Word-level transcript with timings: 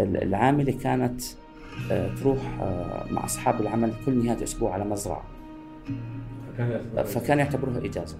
العاملة 0.00 0.72
كانت 0.72 1.22
آه، 1.90 2.14
تروح 2.14 2.60
آه، 2.60 3.12
مع 3.12 3.24
أصحاب 3.24 3.60
العمل 3.60 3.92
كل 4.06 4.24
نهاية 4.24 4.42
أسبوع 4.42 4.74
على 4.74 4.84
مزرعة. 4.84 5.24
فكان 7.04 7.38
يعتبروها 7.38 7.78
إجازة. 7.78 8.16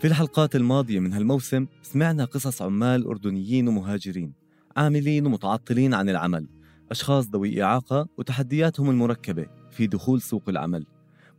في 0.00 0.06
الحلقات 0.06 0.56
الماضية 0.56 0.98
من 1.00 1.12
هالموسم 1.12 1.66
سمعنا 1.82 2.24
قصص 2.24 2.62
عمال 2.62 3.06
أردنيين 3.06 3.68
ومهاجرين 3.68 4.32
عاملين 4.76 5.26
ومتعطلين 5.26 5.94
عن 5.94 6.08
العمل. 6.08 6.48
أشخاص 6.90 7.28
ذوي 7.28 7.62
إعاقة 7.62 8.08
وتحدياتهم 8.18 8.90
المركبة 8.90 9.46
في 9.70 9.86
دخول 9.86 10.22
سوق 10.22 10.42
العمل. 10.48 10.86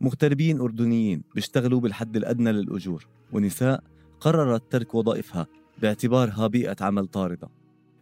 مغتربين 0.00 0.60
أردنيين 0.60 1.22
بيشتغلوا 1.34 1.80
بالحد 1.80 2.16
الأدنى 2.16 2.52
للأجور 2.52 3.06
ونساء 3.32 3.84
قررت 4.20 4.72
ترك 4.72 4.94
وظائفها 4.94 5.46
باعتبارها 5.82 6.46
بيئة 6.46 6.76
عمل 6.80 7.06
طاردة. 7.06 7.48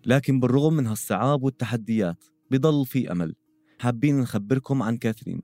لكن 0.07 0.41
بالرغم 0.41 0.75
من 0.75 0.87
هالصعاب 0.87 1.43
والتحديات 1.43 2.25
بضل 2.51 2.87
في 2.87 3.13
أمل. 3.13 3.35
حابين 3.79 4.21
نخبركم 4.21 4.83
عن 4.83 4.97
كاثرين 4.97 5.43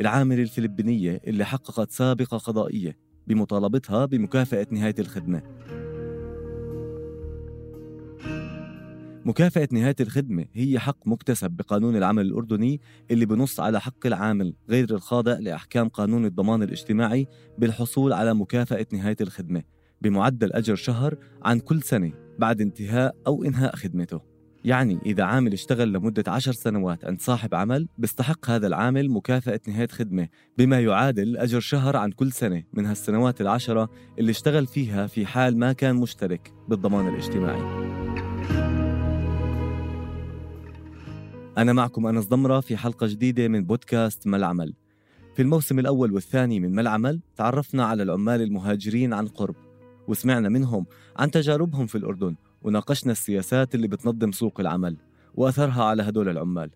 العاملة 0.00 0.42
الفلبينية 0.42 1.20
اللي 1.26 1.44
حققت 1.44 1.90
سابقة 1.90 2.38
قضائية 2.38 2.98
بمطالبتها 3.26 4.04
بمكافأة 4.04 4.66
نهاية 4.70 4.94
الخدمة. 4.98 5.42
مكافأة 9.24 9.68
نهاية 9.72 9.96
الخدمة 10.00 10.46
هي 10.52 10.78
حق 10.78 11.06
مكتسب 11.06 11.50
بقانون 11.50 11.96
العمل 11.96 12.26
الأردني 12.26 12.80
اللي 13.10 13.26
بنص 13.26 13.60
على 13.60 13.80
حق 13.80 14.06
العامل 14.06 14.54
غير 14.68 14.94
الخاضع 14.94 15.32
لأحكام 15.32 15.88
قانون 15.88 16.24
الضمان 16.24 16.62
الاجتماعي 16.62 17.26
بالحصول 17.58 18.12
على 18.12 18.34
مكافأة 18.34 18.86
نهاية 18.92 19.16
الخدمة 19.20 19.62
بمعدل 20.00 20.52
أجر 20.52 20.74
شهر 20.74 21.16
عن 21.42 21.58
كل 21.58 21.82
سنة. 21.82 22.21
بعد 22.38 22.60
انتهاء 22.60 23.14
أو 23.26 23.44
إنهاء 23.44 23.76
خدمته. 23.76 24.20
يعني 24.64 24.98
إذا 25.06 25.22
عامل 25.24 25.52
اشتغل 25.52 25.92
لمدة 25.92 26.32
عشر 26.32 26.52
سنوات 26.52 27.04
عند 27.04 27.20
صاحب 27.20 27.54
عمل 27.54 27.88
بيستحق 27.98 28.50
هذا 28.50 28.66
العامل 28.66 29.10
مكافأة 29.10 29.60
نهاية 29.68 29.88
خدمة 29.88 30.28
بما 30.58 30.80
يعادل 30.80 31.36
أجر 31.36 31.60
شهر 31.60 31.96
عن 31.96 32.10
كل 32.10 32.32
سنة 32.32 32.62
من 32.72 32.86
هالسنوات 32.86 33.40
العشرة 33.40 33.90
اللي 34.18 34.30
اشتغل 34.30 34.66
فيها 34.66 35.06
في 35.06 35.26
حال 35.26 35.58
ما 35.58 35.72
كان 35.72 35.96
مشترك 35.96 36.52
بالضمان 36.68 37.08
الاجتماعي. 37.08 37.92
أنا 41.58 41.72
معكم 41.72 42.06
أنس 42.06 42.26
ضمرة 42.26 42.60
في 42.60 42.76
حلقة 42.76 43.06
جديدة 43.06 43.48
من 43.48 43.64
بودكاست 43.64 44.26
ما 44.26 44.36
العمل 44.36 44.74
في 45.34 45.42
الموسم 45.42 45.78
الأول 45.78 46.12
والثاني 46.12 46.60
من 46.60 46.74
ما 46.74 46.80
العمل 46.80 47.20
تعرفنا 47.36 47.84
على 47.84 48.02
العمال 48.02 48.42
المهاجرين 48.42 49.12
عن 49.12 49.26
قرب. 49.26 49.71
وسمعنا 50.08 50.48
منهم 50.48 50.86
عن 51.16 51.30
تجاربهم 51.30 51.86
في 51.86 51.98
الأردن 51.98 52.36
وناقشنا 52.62 53.12
السياسات 53.12 53.74
اللي 53.74 53.88
بتنظم 53.88 54.32
سوق 54.32 54.60
العمل 54.60 54.96
وأثرها 55.34 55.84
على 55.84 56.02
هدول 56.02 56.28
العمال. 56.28 56.70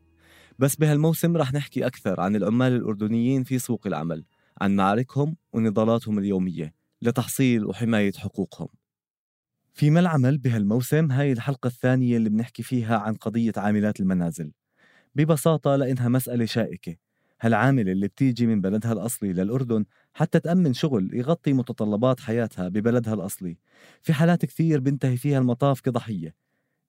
بس 0.58 0.76
بهالموسم 0.76 1.36
رح 1.36 1.52
نحكي 1.52 1.86
أكثر 1.86 2.20
عن 2.20 2.36
العمال 2.36 2.72
الأردنيين 2.72 3.44
في 3.44 3.58
سوق 3.58 3.86
العمل 3.86 4.24
عن 4.60 4.76
معاركهم 4.76 5.36
ونضالاتهم 5.52 6.18
اليومية 6.18 6.74
لتحصيل 7.02 7.64
وحماية 7.66 8.12
حقوقهم. 8.12 8.68
في 9.74 9.90
ما 9.90 10.00
العمل 10.00 10.38
بهالموسم 10.38 11.12
هاي 11.12 11.32
الحلقة 11.32 11.66
الثانية 11.66 12.16
اللي 12.16 12.28
بنحكي 12.30 12.62
فيها 12.62 12.98
عن 12.98 13.14
قضية 13.14 13.52
عاملات 13.56 14.00
المنازل 14.00 14.52
ببساطة 15.14 15.76
لأنها 15.76 16.08
مسألة 16.08 16.44
شائكة. 16.44 16.96
هالعاملة 17.40 17.92
اللي 17.92 18.08
بتيجي 18.08 18.46
من 18.46 18.60
بلدها 18.60 18.92
الأصلي 18.92 19.32
للأردن 19.32 19.84
حتى 20.14 20.40
تأمن 20.40 20.72
شغل 20.74 21.10
يغطي 21.14 21.52
متطلبات 21.52 22.20
حياتها 22.20 22.68
ببلدها 22.68 23.14
الأصلي. 23.14 23.58
في 24.02 24.12
حالات 24.12 24.44
كثير 24.46 24.80
بنتهي 24.80 25.16
فيها 25.16 25.38
المطاف 25.38 25.80
كضحية 25.80 26.34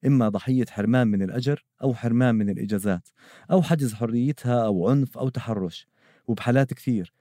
إما 0.06 0.28
ضحية 0.28 0.64
حرمان 0.70 1.08
من 1.08 1.22
الأجر 1.22 1.64
أو 1.82 1.94
حرمان 1.94 2.34
من 2.34 2.50
الإجازات 2.50 3.08
أو 3.50 3.62
حجز 3.62 3.94
حريتها 3.94 4.66
أو 4.66 4.88
عنف 4.88 5.18
أو 5.18 5.28
تحرش. 5.28 5.88
وبحالات 6.26 6.74
كثير 6.74 7.12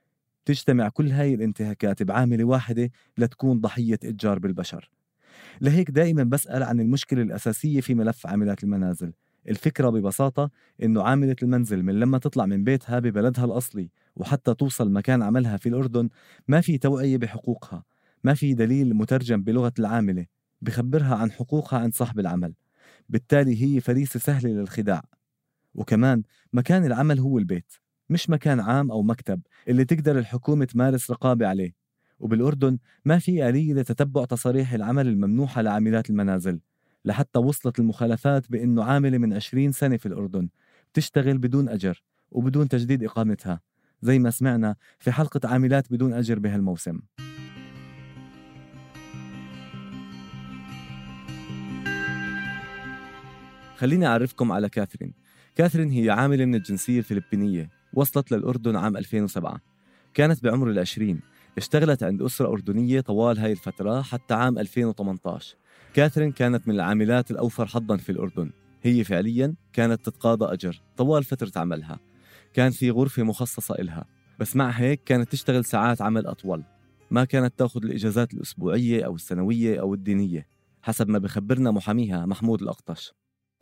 تجتمع 0.46 0.90
كل 0.90 1.12
هاي 1.12 1.34
الانتهاكات 1.34 2.04
بعاملة 2.04 2.44
واحدة 2.44 2.92
لتكون 3.18 3.62
ضحية 3.62 3.94
إتجار 3.94 4.40
بالبشر. 4.40 4.92
لهيك 5.62 5.92
دائما 5.92 6.24
بسأل 6.24 6.64
عن 6.64 6.80
المشكلة 6.80 7.22
الأساسية 7.22 7.82
في 7.82 7.96
ملف 7.96 8.28
عاملات 8.28 8.64
المنازل. 8.64 9.14
الفكرة 9.50 9.90
ببساطة 9.90 10.50
إنه 10.84 11.04
عاملة 11.04 11.36
المنزل 11.44 11.84
من 11.84 12.00
لما 12.00 12.18
تطلع 12.18 12.46
من 12.46 12.64
بيتها 12.64 13.00
ببلدها 13.00 13.46
الأصلي 13.46 13.90
وحتى 14.16 14.54
توصل 14.54 14.92
مكان 14.92 15.22
عملها 15.24 15.58
في 15.58 15.70
الأردن 15.70 16.10
ما 16.48 16.62
في 16.62 16.78
توعية 16.78 17.18
بحقوقها 17.18 17.84
ما 18.24 18.34
في 18.34 18.54
دليل 18.54 18.94
مترجم 18.94 19.44
بلغة 19.44 19.74
العاملة 19.80 20.26
بخبرها 20.62 21.16
عن 21.16 21.32
حقوقها 21.32 21.80
عند 21.80 21.94
صاحب 21.94 22.20
العمل. 22.20 22.54
بالتالي 23.10 23.64
هي 23.64 23.82
فريسة 23.82 24.20
سهلة 24.20 24.50
للخداع. 24.50 25.04
وكمان 25.76 26.24
مكان 26.54 26.86
العمل 26.86 27.20
هو 27.20 27.38
البيت 27.40 27.74
مش 28.10 28.30
مكان 28.30 28.60
عام 28.60 28.92
أو 28.92 29.04
مكتب 29.04 29.42
اللي 29.68 29.86
تقدر 29.86 30.20
الحكومة 30.20 30.66
تمارس 30.66 31.12
رقابة 31.12 31.48
عليه. 31.48 31.74
وبالأردن 32.20 32.78
ما 33.06 33.20
في 33.20 33.50
آلية 33.50 33.74
لتتبع 33.74 34.26
تصاريح 34.26 34.74
العمل 34.74 35.08
الممنوحة 35.08 35.62
لعاملات 35.62 36.10
المنازل. 36.10 36.60
لحتى 37.06 37.40
وصلت 37.40 37.80
المخالفات 37.80 38.52
بأنه 38.52 38.84
عاملة 38.84 39.18
من 39.18 39.34
20 39.34 39.72
سنة 39.72 39.98
في 39.98 40.06
الأردن. 40.06 40.50
بتشتغل 40.92 41.38
بدون 41.38 41.70
أجر 41.70 42.04
وبدون 42.32 42.68
تجديد 42.68 43.04
إقامتها. 43.04 43.60
زي 44.02 44.20
ما 44.20 44.30
سمعنا 44.30 44.76
في 45.00 45.12
حلقة 45.12 45.50
عاملات 45.50 45.94
بدون 45.94 46.14
أجر 46.14 46.40
بهالموسم. 46.40 47.00
خليني 53.78 54.08
أعرفكم 54.08 54.52
على 54.52 54.70
كاثرين. 54.70 55.14
كاثرين 55.56 55.90
هي 55.90 56.10
عاملة 56.10 56.46
من 56.46 56.56
الجنسية 56.56 57.00
الفلبينية 57.00 57.70
وصلت 57.94 58.32
للأردن 58.32 58.76
عام 58.76 58.98
2007 58.98 59.62
كانت 60.14 60.44
بعمر 60.44 60.70
العشرين. 60.70 61.20
اشتغلت 61.58 62.04
عند 62.04 62.22
أسرة 62.22 62.48
أردنية 62.48 63.02
طوال 63.02 63.40
هاي 63.40 63.52
الفترة 63.52 64.02
حتى 64.02 64.34
عام 64.34 64.60
2018 64.60 65.56
كاثرين 65.94 66.32
كانت 66.32 66.68
من 66.68 66.76
العاملات 66.76 67.32
الأوفر 67.32 67.66
حظا 67.66 67.98
في 67.98 68.12
الأردن. 68.12 68.52
هي 68.84 69.04
فعليا 69.04 69.56
كانت 69.74 70.06
تتقاضى 70.06 70.54
أجر 70.54 70.82
طوال 70.98 71.24
فترة 71.24 71.52
عملها. 71.56 72.00
كان 72.54 72.72
في 72.72 72.92
غرفة 72.92 73.24
مخصصة 73.24 73.76
إلها 73.76 74.06
بس 74.40 74.56
مع 74.56 74.70
هيك 74.70 75.04
كانت 75.04 75.32
تشتغل 75.32 75.66
ساعات 75.66 76.02
عمل 76.02 76.28
أطول. 76.28 76.64
ما 77.12 77.26
كانت 77.26 77.54
تأخذ 77.58 77.84
الإجازات 77.84 78.34
الأسبوعية 78.34 79.06
أو 79.06 79.16
السنوية 79.16 79.82
أو 79.82 79.94
الدينية 79.94 80.48
حسب 80.82 81.10
ما 81.10 81.20
بخبرنا 81.20 81.72
محاميها 81.72 82.26
محمود 82.26 82.62
الأقطش. 82.62 83.14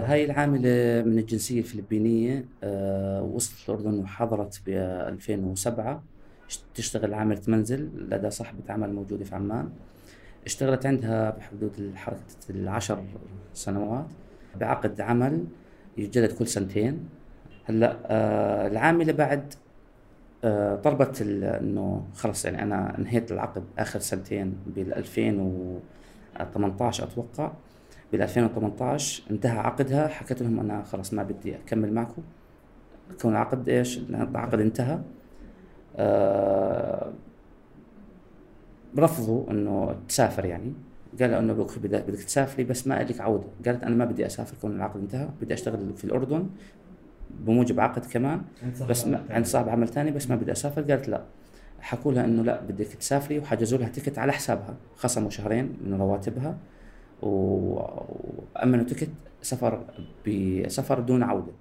هاي 0.01 0.25
العاملة 0.25 1.03
من 1.05 1.19
الجنسية 1.19 1.59
الفلبينية 1.59 2.45
آه، 2.63 3.21
وصلت 3.21 3.69
الأردن 3.69 3.99
وحضرت 3.99 4.61
ب 4.65 4.69
2007 4.69 6.03
تشتغل 6.75 7.13
عاملة 7.13 7.41
منزل 7.47 7.89
لدى 8.11 8.29
صاحبة 8.29 8.73
عمل 8.73 8.93
موجودة 8.93 9.25
في 9.25 9.35
عمان. 9.35 9.69
اشتغلت 10.45 10.85
عندها 10.85 11.29
بحدود 11.29 11.91
حركة 11.95 12.19
العشر 12.49 13.03
سنوات 13.53 14.05
بعقد 14.59 15.01
عمل 15.01 15.45
يتجدد 15.97 16.31
كل 16.31 16.47
سنتين. 16.47 17.09
هلا 17.65 17.97
آه 18.05 18.67
العاملة 18.67 19.13
بعد 19.13 19.53
آه 20.43 20.75
طلبت 20.75 21.21
إنه 21.21 22.05
خلص 22.15 22.45
يعني 22.45 22.63
أنا 22.63 22.97
انهيت 22.97 23.31
العقد 23.31 23.63
آخر 23.79 23.99
سنتين 23.99 24.57
بال 24.67 24.93
2018 24.93 27.03
أتوقع. 27.03 27.51
بال 28.11 28.21
2018 28.21 29.23
انتهى 29.31 29.59
عقدها 29.59 30.07
حكيت 30.07 30.41
لهم 30.41 30.59
أنا 30.59 30.83
خلص 30.83 31.13
ما 31.13 31.23
بدي 31.23 31.55
أكمل 31.55 31.93
معكم. 31.93 32.23
كون 33.21 33.31
العقد 33.31 33.69
إيش؟ 33.69 33.97
العقد 33.97 34.59
انتهى. 34.59 34.99
آه 35.97 37.13
رفضوا 38.97 39.51
إنه 39.51 39.95
تسافر 40.07 40.45
يعني. 40.45 40.73
قالوا 41.19 41.39
إنه 41.39 41.53
بدك 41.53 42.03
بدك 42.07 42.23
تسافري 42.23 42.63
بس 42.63 42.87
ما 42.87 43.03
لك 43.03 43.21
عودة. 43.21 43.47
قالت 43.65 43.83
أنا 43.83 43.95
ما 43.95 44.05
بدي 44.05 44.25
أسافر 44.25 44.55
كون 44.61 44.75
العقد 44.75 44.99
انتهى. 44.99 45.29
بدي 45.41 45.53
أشتغل 45.53 45.93
في 45.97 46.03
الأردن 46.03 46.49
بموجب 47.29 47.79
عقد 47.79 48.05
كمان. 48.05 48.41
بس 48.89 49.07
ما 49.07 49.25
عند 49.29 49.45
صاحب 49.45 49.69
عمل 49.69 49.87
ثاني 49.87 50.11
بس 50.11 50.29
ما 50.29 50.35
بدي 50.35 50.51
أسافر. 50.51 50.81
قالت 50.81 51.09
لا. 51.09 51.23
حكوا 51.79 52.11
لها 52.11 52.25
إنه 52.25 52.43
لا 52.43 52.61
بدك 52.61 52.85
تسافري 52.87 53.39
وحجزوا 53.39 53.79
لها 53.79 53.89
تكت 53.89 54.17
على 54.17 54.31
حسابها. 54.31 54.75
خصموا 54.95 55.29
شهرين 55.29 55.77
من 55.85 55.93
رواتبها 55.93 56.57
وأمنوا 57.21 58.85
تكت 58.85 59.09
سفر 59.41 59.85
بسفر 60.27 60.99
دون 60.99 61.23
عودة. 61.23 61.53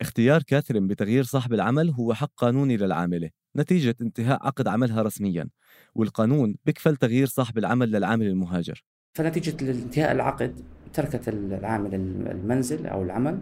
اختيار 0.00 0.42
كاثرين 0.42 0.86
بتغيير 0.86 1.22
صاحب 1.22 1.52
العمل 1.52 1.90
هو 1.90 2.14
حق 2.14 2.30
قانوني 2.36 2.76
للعاملة. 2.76 3.30
نتيجة 3.56 3.94
انتهاء 4.00 4.46
عقد 4.46 4.68
عملها 4.68 5.02
رسميا 5.02 5.48
والقانون 5.94 6.56
بكفل 6.66 6.96
تغيير 6.96 7.26
صاحب 7.26 7.58
العمل 7.58 7.90
للعامل 7.90 8.26
المهاجر. 8.26 8.84
فنتيجة 9.14 9.70
انتهاء 9.70 10.12
العقد 10.12 10.60
تركت 10.92 11.28
العامل 11.28 11.94
المنزل 11.94 12.86
أو 12.86 13.02
العمل 13.02 13.38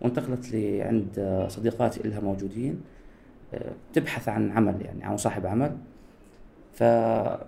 وانتقلت 0.00 0.52
لعند 0.52 1.46
صديقات 1.48 2.06
لها 2.06 2.20
موجودين 2.20 2.80
تبحث 3.92 4.28
عن 4.28 4.50
عمل 4.50 4.82
يعني 4.82 5.04
عن 5.04 5.16
صاحب 5.16 5.46
عمل. 5.46 5.76
فعرفت 6.72 7.44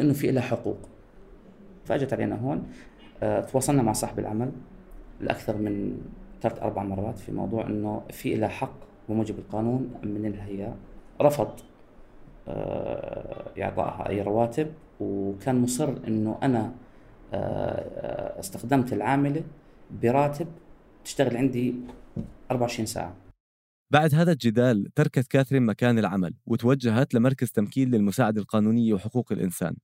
إنه 0.00 0.12
في 0.12 0.32
لها 0.32 0.42
حقوق. 0.42 0.78
فأجت 1.84 2.12
علينا 2.12 2.36
هون 2.36 2.66
تواصلنا 3.20 3.82
مع 3.82 3.92
صاحب 3.92 4.18
العمل 4.18 4.52
لأكثر 5.20 5.56
من 5.56 5.98
ثلاث 6.42 6.58
أربع 6.58 6.82
مرات 6.82 7.18
في 7.18 7.32
موضوع 7.32 7.66
إنه 7.66 8.02
في 8.10 8.34
لها 8.34 8.48
حق 8.48 8.87
بموجب 9.08 9.38
القانون 9.38 9.90
من 10.02 10.34
هي 10.34 10.74
رفض 11.22 11.50
أه 12.48 13.62
إعطائها 13.62 14.08
أي 14.08 14.22
رواتب. 14.22 14.72
وكان 15.00 15.62
مصر 15.62 15.88
إنه 16.06 16.38
أنا 16.42 16.72
أه 17.32 18.40
استخدمت 18.40 18.92
العاملة 18.92 19.42
براتب 20.02 20.46
تشتغل 21.04 21.36
عندي 21.36 21.74
24 22.50 22.86
ساعة. 22.86 23.16
بعد 23.90 24.14
هذا 24.14 24.32
الجدال 24.32 24.94
تركت 24.94 25.26
كاثرين 25.26 25.62
مكان 25.62 25.98
العمل 25.98 26.34
وتوجهت 26.46 27.14
لمركز 27.14 27.50
تمكين 27.50 27.90
للمساعدة 27.90 28.40
القانونية 28.40 28.94
وحقوق 28.94 29.32
الإنسان. 29.32 29.76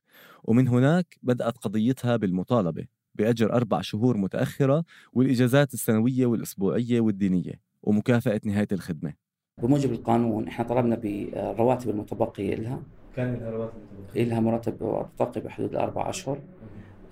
ومن 0.45 0.69
هناك 0.69 1.19
بدأت 1.23 1.59
قضيتها 1.59 2.17
بالمطالبة 2.17 2.87
بأجر 3.15 3.53
أربع 3.53 3.81
شهور 3.81 4.17
متأخرة 4.17 4.85
والإجازات 5.13 5.75
السنوية 5.75 6.27
والأسبوعية 6.27 7.01
والدينية. 7.01 7.61
ومكافأة 7.85 8.41
نهاية 8.45 8.69
الخدمة. 8.73 9.15
بموجب 9.63 9.93
القانون 9.93 10.49
إحنا 10.49 10.65
طلبنا 10.65 10.97
بالرواتب 10.97 11.91
المتبقية 11.91 12.55
لها 12.55 12.83
كان 13.17 13.35
لها 13.35 13.51
رواتب 13.51 13.75
متبقية؟ 13.99 14.25
لها 14.25 14.41
مرتب 14.41 14.83
متبقي 14.83 15.41
بحدود 15.41 15.71
الأربع 15.71 16.11
أشهر. 16.11 16.39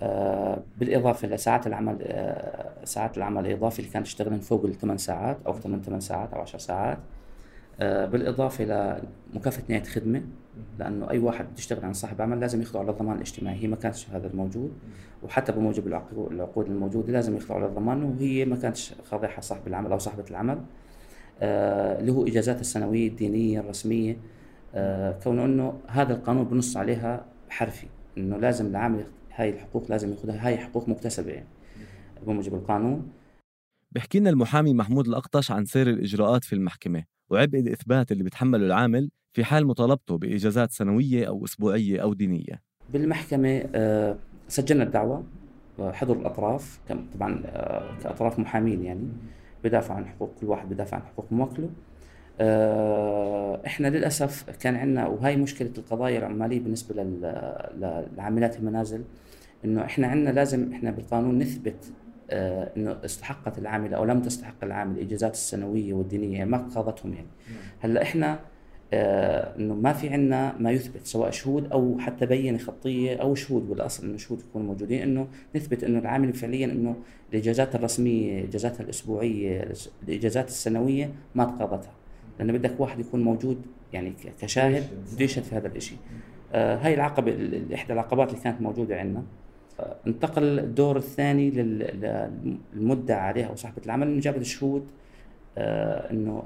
آه 0.01 0.63
بالإضافة 0.79 1.27
لساعات 1.27 1.67
العمل 1.67 1.97
آه 2.01 2.85
ساعات 2.85 3.17
العمل 3.17 3.45
الإضافي 3.47 3.79
اللي 3.79 3.91
كانت 3.91 4.05
تشتغل 4.05 4.41
فوق 4.41 4.65
الثمان 4.65 4.97
ساعات 4.97 5.37
أو 5.47 5.53
ثمان 5.53 5.81
ثمان 5.81 5.99
ساعات 5.99 6.33
أو 6.33 6.41
عشر 6.41 6.59
ساعات. 6.59 6.97
آه 7.79 8.05
بالإضافة 8.05 8.63
لمكافأة 9.33 9.63
نهاية 9.69 9.83
خدمة 9.83 10.21
لأنه 10.79 11.09
أي 11.09 11.17
واحد 11.17 11.45
يشتغل 11.57 11.85
عن 11.85 11.93
صاحب 11.93 12.21
عمل 12.21 12.39
لازم 12.39 12.61
يخضع 12.61 12.81
للضمان 12.81 13.15
الاجتماعي. 13.15 13.63
هي 13.63 13.67
ما 13.67 13.75
كانتش 13.75 14.09
هذا 14.09 14.27
الموجود 14.27 14.71
وحتى 15.23 15.51
بموجب 15.51 15.87
العقود 15.87 16.67
الموجودة 16.67 17.13
لازم 17.13 17.35
يخضعوا 17.37 17.67
للضمان 17.67 18.03
وهي 18.03 18.45
ما 18.45 18.55
كانتش 18.55 18.93
خاضعها 19.03 19.41
صاحب 19.41 19.67
العمل 19.67 19.91
أو 19.91 19.99
صاحبة 19.99 20.25
العمل. 20.29 20.61
آه 21.41 21.99
اللي 21.99 22.11
هو 22.11 22.27
إجازات 22.27 22.61
السنوية 22.61 23.07
الدينية 23.07 23.59
الرسمية. 23.59 24.17
آه 24.75 25.19
كونه 25.23 25.45
أنه 25.45 25.79
هذا 25.87 26.13
القانون 26.13 26.43
بنص 26.45 26.77
عليها 26.77 27.25
حرفي 27.49 27.87
أنه 28.17 28.37
لازم 28.37 28.65
العامل 28.65 29.05
هاي 29.35 29.49
الحقوق 29.49 29.85
لازم 29.89 30.11
ياخذها 30.11 30.47
هاي 30.47 30.57
حقوق 30.57 30.89
مكتسبة 30.89 31.31
يعني 31.31 31.47
بموجب 32.27 32.53
القانون. 32.53 33.11
بحكي 33.91 34.19
لنا 34.19 34.29
المحامي 34.29 34.73
محمود 34.73 35.07
الأقطش 35.07 35.51
عن 35.51 35.65
سير 35.65 35.89
الإجراءات 35.89 36.43
في 36.43 36.53
المحكمة. 36.53 37.03
وعبء 37.33 37.59
الإثبات 37.59 38.11
اللي 38.11 38.23
بتحمله 38.23 38.65
العامل 38.65 39.09
في 39.33 39.43
حال 39.43 39.67
مطالبته 39.67 40.17
بإجازات 40.17 40.71
سنوية 40.71 41.27
أو 41.27 41.45
أسبوعية 41.45 42.01
أو 42.01 42.13
دينية. 42.13 42.61
بالمحكمة 42.93 43.63
آه، 43.75 44.15
سجلنا 44.47 44.83
الدعوة 44.83 45.23
حضر 45.79 46.15
الأطراف 46.15 46.79
طبعا 47.13 47.41
آه، 47.45 47.97
كأطراف 48.03 48.39
محامين 48.39 48.83
يعني 48.83 49.07
بدافع 49.63 49.93
عن 49.93 50.05
حقوق 50.05 50.31
كل 50.41 50.47
واحد 50.47 50.69
بدافع 50.69 50.97
عن 50.97 51.03
حقوق 51.03 51.25
موكله 51.31 51.69
آه، 52.39 53.61
إحنا 53.65 53.87
للأسف 53.87 54.49
كان 54.49 54.75
عندنا 54.75 55.07
وهي 55.07 55.37
مشكلة 55.37 55.71
القضايا 55.77 56.19
العمالية 56.19 56.59
بالنسبة 56.59 57.03
للعاملات 57.03 58.59
المنازل 58.59 59.03
إنه 59.65 59.85
إحنا 59.85 60.07
عندنا 60.07 60.29
لازم 60.29 60.73
إحنا 60.73 60.91
بالقانون 60.91 61.39
نثبت 61.39 61.91
إنه 62.77 62.97
استحقت 63.05 63.57
العاملة 63.57 63.97
أو 63.97 64.05
لم 64.05 64.21
تستحق 64.21 64.63
العامل 64.63 64.97
الاجازات 64.97 65.33
السنوية 65.33 65.93
والدينية 65.93 66.45
ما 66.45 66.57
قاضتهم 66.57 67.13
يعني 67.13 67.27
هلأ 67.79 68.01
إحنا 68.01 68.39
آه، 68.93 69.55
إنه 69.59 69.73
ما 69.73 69.93
في 69.93 70.09
عندنا 70.09 70.55
ما 70.59 70.71
يثبت 70.71 71.05
سواء 71.05 71.31
شهود 71.31 71.71
أو 71.71 71.97
حتى 71.99 72.25
بينة 72.25 72.57
خطية 72.57 73.15
أو 73.15 73.35
شهود 73.35 73.69
بالاصل 73.69 74.07
إنه 74.07 74.17
شهود 74.17 74.39
يكونوا 74.39 74.67
موجودين 74.67 75.01
إنه 75.01 75.27
نثبت 75.55 75.83
إنه 75.83 75.99
العامل 75.99 76.33
فعليا 76.33 76.65
إنه 76.65 76.95
الإجازات 77.33 77.75
الرسمية 77.75 78.43
اجازاتها 78.43 78.83
الأسبوعية 78.83 79.71
الإجازات 80.07 80.47
السنوية 80.47 81.11
ما 81.35 81.45
تقاضتها. 81.45 81.93
لأن 82.39 82.51
بدك 82.57 82.79
واحد 82.79 82.99
يكون 82.99 83.21
موجود 83.21 83.61
يعني 83.93 84.13
كشاهد 84.41 84.83
بده 85.13 85.25
يشهد 85.25 85.43
في 85.43 85.55
هذا 85.55 85.67
الشيء 85.67 85.97
آه 86.53 86.77
هاي 86.77 86.93
العقبة 86.93 87.49
إحدى 87.73 87.93
العقبات 87.93 88.29
اللي 88.29 88.41
كانت 88.41 88.61
موجودة 88.61 88.99
عندنا 88.99 89.19
آه 89.19 89.42
انتقل 90.07 90.59
الدور 90.59 90.97
الثاني 90.97 91.49
للمدعى 91.51 93.19
عليها 93.19 93.47
أو 93.47 93.55
صاحبة 93.55 93.81
العمل 93.85 94.07
إنه 94.07 94.19
جابت 94.19 94.41
الشهود 94.41 94.87
آه 95.57 96.11
إنه 96.11 96.43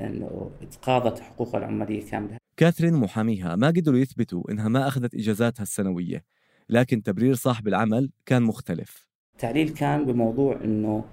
إنه 0.00 0.50
تقاضت 0.70 1.20
حقوقها 1.20 1.58
العمالية 1.58 2.06
كاملة. 2.10 2.36
كاثرين 2.56 2.94
ومحاميها 2.94 3.56
ما 3.56 3.66
قدروا 3.66 3.98
يثبتوا 3.98 4.50
إنها 4.50 4.68
ما 4.68 4.88
أخذت 4.88 5.14
إجازاتها 5.14 5.62
السنوية 5.62 6.24
لكن 6.68 7.02
تبرير 7.02 7.34
صاحب 7.34 7.68
العمل 7.68 8.10
كان 8.26 8.42
مختلف. 8.42 9.06
التعليل 9.34 9.68
كان 9.68 10.04
بموضوع 10.04 10.58
إنه 10.64 11.04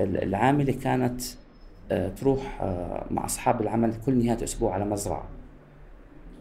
العاملة 0.00 0.72
كانت 0.72 1.22
آه، 1.90 2.08
تروح 2.08 2.62
آه، 2.62 3.06
مع 3.10 3.24
أصحاب 3.24 3.60
العمل 3.60 3.94
كل 4.06 4.24
نهاية 4.24 4.44
أسبوع 4.44 4.74
على 4.74 4.84
مزرعة. 4.84 5.28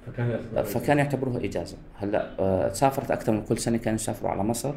فكان 0.07 0.29
يعتبروها 0.29 0.63
فكان 0.63 0.97
يعتبروها 0.97 1.45
إجازة. 1.45 1.77
هلأ 1.95 2.39
آه، 2.39 2.73
سافرت 2.73 3.11
أكثر 3.11 3.31
من 3.31 3.41
كل 3.41 3.57
سنة 3.57 3.77
كانوا 3.77 3.95
يسافروا 3.95 4.31
على 4.31 4.43
مصر 4.43 4.75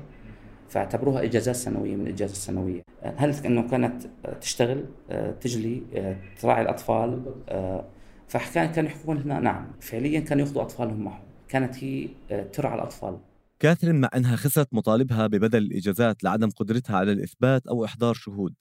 فاعتبروها 0.69 1.25
إجازات 1.25 1.57
سنوية 1.57 1.97
من 1.97 2.07
الإجازة 2.07 2.33
السنوية. 2.33 2.83
هل 3.17 3.35
إنه 3.47 3.69
كانت 3.69 4.03
تشتغل 4.41 4.85
تجلي 5.41 5.83
تراعي 6.41 6.63
الأطفال 6.63 7.23
فكان 8.29 8.73
كانوا 8.73 8.91
يحكون 8.91 9.19
هنا 9.19 9.41
نعم. 9.41 9.73
فعليا 9.81 10.21
كانوا 10.21 10.47
يأخذوا 10.47 10.63
أطفالهم 10.63 11.05
معهم. 11.05 11.23
كانت 11.49 11.85
هي 11.85 12.09
ترعى 12.53 12.75
الأطفال. 12.75 13.19
كاثرين 13.59 14.01
مع 14.01 14.09
إنها 14.17 14.37
خسرت 14.37 14.75
مطالبها 14.75 15.27
ببدل 15.27 15.63
الإجازات 15.63 16.25
لعدم 16.25 16.51
قدرتها 16.51 16.97
على 16.97 17.13
الإثبات 17.13 17.67
أو 17.67 17.85
إحضار 17.85 18.15
شهود. 18.15 18.55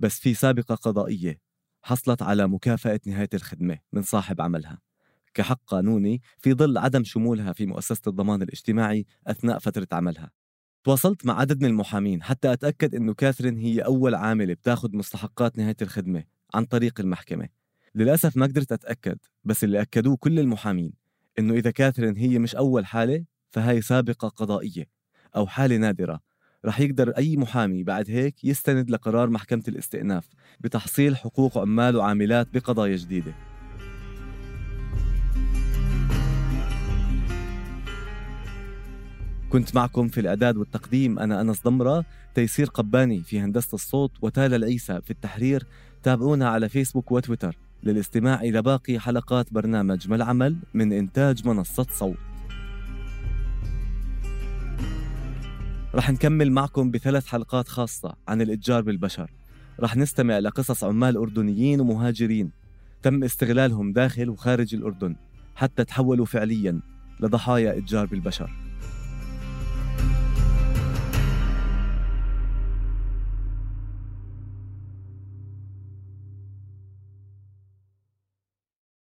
بس 0.00 0.18
في 0.18 0.34
سابقة 0.34 0.74
قضائية 0.74 1.38
حصلت 1.82 2.22
على 2.22 2.48
مكافأة 2.48 3.00
نهاية 3.06 3.28
الخدمة 3.34 3.78
من 3.92 4.02
صاحب 4.02 4.40
عملها. 4.40 4.78
كحق 5.34 5.60
قانوني 5.66 6.22
في 6.38 6.54
ظل 6.54 6.78
عدم 6.78 7.04
شمولها 7.04 7.52
في 7.52 7.66
مؤسسة 7.66 8.02
الضمان 8.06 8.42
الاجتماعي 8.42 9.06
أثناء 9.26 9.58
فترة 9.58 9.88
عملها. 9.92 10.30
تواصلت 10.84 11.26
مع 11.26 11.40
عدد 11.40 11.62
من 11.62 11.68
المحامين 11.70 12.22
حتى 12.22 12.52
أتأكد 12.52 12.94
أنه 12.94 13.14
كاثرين 13.14 13.56
هي 13.56 13.80
أول 13.80 14.14
عاملة 14.14 14.54
بتاخذ 14.54 14.96
مستحقات 14.96 15.58
نهاية 15.58 15.76
الخدمة 15.82 16.24
عن 16.54 16.64
طريق 16.64 17.00
المحكمة. 17.00 17.48
للأسف 17.94 18.36
ما 18.36 18.46
قدرت 18.46 18.72
أتأكد 18.72 19.18
بس 19.44 19.64
اللي 19.64 19.80
أكدوه 19.82 20.16
كل 20.16 20.38
المحامين 20.38 20.92
أنه 21.38 21.54
إذا 21.54 21.70
كاثرين 21.70 22.16
هي 22.16 22.38
مش 22.38 22.56
أول 22.56 22.86
حالة 22.86 23.24
فهي 23.50 23.82
سابقة 23.82 24.28
قضائية 24.28 24.86
أو 25.36 25.46
حالة 25.46 25.76
نادرة. 25.76 26.20
رح 26.64 26.80
يقدر 26.80 27.10
أي 27.10 27.36
محامي 27.36 27.82
بعد 27.82 28.10
هيك 28.10 28.44
يستند 28.44 28.90
لقرار 28.90 29.30
محكمة 29.30 29.62
الاستئناف 29.68 30.28
بتحصيل 30.60 31.16
حقوق 31.16 31.58
عمال 31.58 31.96
وعاملات 31.96 32.48
بقضايا 32.54 32.96
جديدة. 32.96 33.49
كنت 39.50 39.74
معكم 39.74 40.08
في 40.08 40.20
الإعداد 40.20 40.56
والتقديم. 40.56 41.18
أنا 41.18 41.40
أنس 41.40 41.62
ضمرة 41.62 42.04
تيسير 42.34 42.66
قباني 42.66 43.20
في 43.22 43.40
هندسة 43.40 43.74
الصوت 43.74 44.10
وتالا 44.22 44.56
العيسى 44.56 45.00
في 45.04 45.10
التحرير. 45.10 45.66
تابعونا 46.02 46.48
على 46.48 46.68
فيسبوك 46.68 47.12
وتويتر 47.12 47.56
للاستماع 47.82 48.40
إلى 48.40 48.62
باقي 48.62 48.98
حلقات 48.98 49.52
برنامج 49.52 50.08
ما 50.08 50.16
العمل 50.16 50.56
من 50.74 50.92
إنتاج 50.92 51.46
منصة 51.48 51.86
صوت. 51.90 52.16
رح 55.94 56.10
نكمل 56.10 56.52
معكم 56.52 56.90
بثلاث 56.90 57.26
حلقات 57.26 57.68
خاصة 57.68 58.14
عن 58.28 58.42
الإتجار 58.42 58.82
بالبشر. 58.82 59.30
رح 59.80 59.96
نستمع 59.96 60.38
لقصص 60.38 60.84
عمال 60.84 61.16
أردنيين 61.16 61.80
ومهاجرين 61.80 62.50
تم 63.02 63.24
استغلالهم 63.24 63.92
داخل 63.92 64.28
وخارج 64.28 64.74
الأردن 64.74 65.16
حتى 65.56 65.84
تحولوا 65.84 66.26
فعليا 66.26 66.80
لضحايا 67.20 67.78
إتجار 67.78 68.06
بالبشر. 68.06 68.69